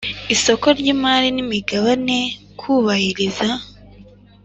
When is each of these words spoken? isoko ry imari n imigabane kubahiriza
isoko 0.35 0.67
ry 0.79 0.87
imari 0.93 1.27
n 1.35 1.37
imigabane 1.45 2.17
kubahiriza 2.59 3.49